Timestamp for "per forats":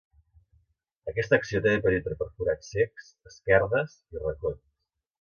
2.23-2.75